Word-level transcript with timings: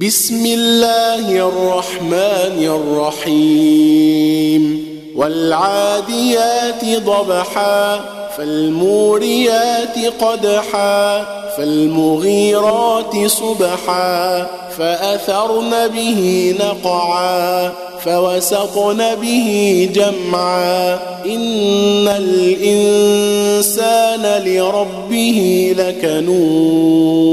بسم 0.00 0.46
الله 0.46 1.48
الرحمن 1.48 2.64
الرحيم 3.28 4.62
والعاديات 5.16 6.84
ضبحا 6.84 8.00
فالموريات 8.36 9.98
قدحا 10.20 11.26
فالمغيرات 11.56 13.26
صبحا 13.26 14.46
فأثرن 14.78 15.88
به 15.88 16.54
نقعا 16.60 17.72
فوسطن 18.04 19.14
به 19.14 19.88
جمعا 19.94 20.94
إن 21.26 22.08
الإنسان 22.08 23.62
لربه 24.44 25.74
لكنود 25.78 27.32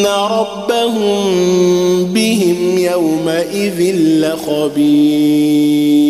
ان 0.00 0.06
ربهم 0.06 1.24
بهم 2.04 2.78
يومئذ 2.78 3.96
لخبير 3.96 6.09